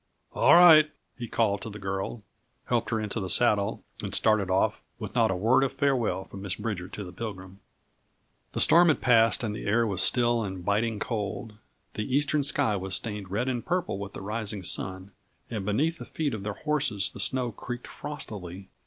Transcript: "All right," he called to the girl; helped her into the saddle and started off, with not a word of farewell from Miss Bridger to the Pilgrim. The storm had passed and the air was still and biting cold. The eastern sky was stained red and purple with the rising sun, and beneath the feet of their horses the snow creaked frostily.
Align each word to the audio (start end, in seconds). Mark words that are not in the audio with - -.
"All 0.33 0.55
right," 0.55 0.89
he 1.15 1.27
called 1.27 1.61
to 1.61 1.69
the 1.69 1.77
girl; 1.77 2.23
helped 2.65 2.89
her 2.89 2.99
into 2.99 3.19
the 3.19 3.29
saddle 3.29 3.83
and 4.01 4.15
started 4.15 4.49
off, 4.49 4.81
with 4.97 5.13
not 5.13 5.29
a 5.29 5.35
word 5.35 5.63
of 5.63 5.71
farewell 5.73 6.23
from 6.23 6.41
Miss 6.41 6.55
Bridger 6.55 6.87
to 6.87 7.03
the 7.03 7.11
Pilgrim. 7.11 7.59
The 8.53 8.61
storm 8.61 8.87
had 8.87 8.99
passed 8.99 9.43
and 9.43 9.55
the 9.55 9.67
air 9.67 9.85
was 9.85 10.01
still 10.01 10.41
and 10.43 10.65
biting 10.65 10.97
cold. 10.97 11.59
The 11.93 12.15
eastern 12.15 12.43
sky 12.43 12.75
was 12.77 12.95
stained 12.95 13.29
red 13.29 13.47
and 13.47 13.63
purple 13.63 13.99
with 13.99 14.13
the 14.13 14.21
rising 14.23 14.63
sun, 14.63 15.11
and 15.51 15.65
beneath 15.65 15.99
the 15.99 16.05
feet 16.05 16.33
of 16.33 16.41
their 16.41 16.53
horses 16.55 17.11
the 17.11 17.19
snow 17.19 17.51
creaked 17.51 17.85
frostily. 17.85 18.69